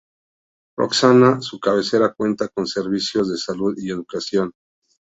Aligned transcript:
Roxana, 0.77 1.41
su 1.41 1.59
cabecera, 1.59 2.15
cuenta 2.15 2.47
con 2.47 2.65
servicios 2.65 3.29
de 3.29 3.37
salud 3.37 3.75
y 3.77 3.91
educación. 3.91 4.51